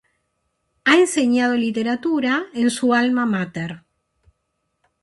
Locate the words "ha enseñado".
0.85-1.53